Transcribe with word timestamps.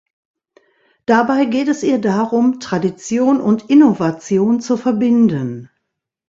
Dabei 1.05 1.45
geht 1.45 1.67
es 1.67 1.83
ihr 1.83 1.99
darum, 2.01 2.59
Tradition 2.59 3.39
und 3.39 3.69
Innovation 3.69 4.59
zu 4.59 4.75
verbinden. 4.75 5.69